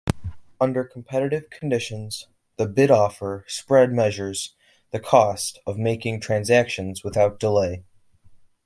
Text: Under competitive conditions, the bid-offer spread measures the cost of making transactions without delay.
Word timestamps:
Under 0.59 0.83
competitive 0.83 1.51
conditions, 1.51 2.25
the 2.57 2.65
bid-offer 2.67 3.45
spread 3.47 3.91
measures 3.93 4.55
the 4.89 4.99
cost 4.99 5.59
of 5.67 5.77
making 5.77 6.21
transactions 6.21 7.03
without 7.03 7.39
delay. 7.39 7.83